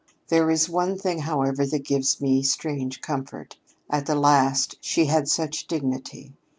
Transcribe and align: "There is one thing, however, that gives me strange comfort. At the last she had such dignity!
"There 0.29 0.49
is 0.49 0.67
one 0.67 0.97
thing, 0.97 1.19
however, 1.19 1.63
that 1.63 1.83
gives 1.85 2.19
me 2.19 2.41
strange 2.41 3.01
comfort. 3.01 3.57
At 3.87 4.07
the 4.07 4.15
last 4.15 4.77
she 4.81 5.05
had 5.05 5.27
such 5.29 5.67
dignity! 5.67 6.33